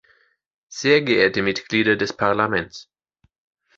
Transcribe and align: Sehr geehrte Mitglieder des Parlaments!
Sehr 0.67 1.03
geehrte 1.03 1.43
Mitglieder 1.43 1.95
des 1.95 2.11
Parlaments! 2.17 2.89